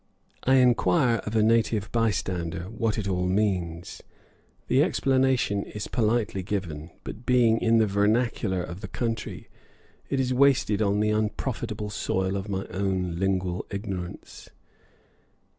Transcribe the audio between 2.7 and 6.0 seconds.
what it all means; the explanation is